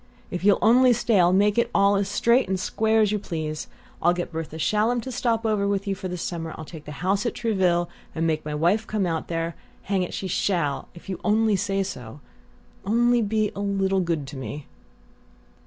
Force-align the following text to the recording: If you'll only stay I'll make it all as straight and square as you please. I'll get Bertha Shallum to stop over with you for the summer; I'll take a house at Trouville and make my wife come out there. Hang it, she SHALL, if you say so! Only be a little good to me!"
If 0.31 0.43
you'll 0.43 0.57
only 0.63 0.93
stay 0.93 1.19
I'll 1.19 1.31
make 1.31 1.59
it 1.59 1.69
all 1.75 1.95
as 1.95 2.09
straight 2.09 2.47
and 2.49 2.59
square 2.59 3.01
as 3.01 3.11
you 3.11 3.19
please. 3.19 3.67
I'll 4.01 4.15
get 4.15 4.31
Bertha 4.31 4.57
Shallum 4.57 4.99
to 5.01 5.11
stop 5.11 5.45
over 5.45 5.67
with 5.67 5.85
you 5.85 5.93
for 5.93 6.07
the 6.07 6.17
summer; 6.17 6.55
I'll 6.57 6.65
take 6.65 6.87
a 6.87 6.91
house 7.05 7.23
at 7.27 7.35
Trouville 7.35 7.87
and 8.15 8.25
make 8.25 8.43
my 8.43 8.55
wife 8.55 8.87
come 8.87 9.05
out 9.05 9.27
there. 9.27 9.55
Hang 9.83 10.01
it, 10.01 10.11
she 10.15 10.27
SHALL, 10.27 10.87
if 10.95 11.07
you 11.07 11.19
say 11.55 11.83
so! 11.83 12.19
Only 12.83 13.21
be 13.21 13.51
a 13.55 13.59
little 13.61 14.01
good 14.01 14.25
to 14.29 14.37
me!" 14.37 14.65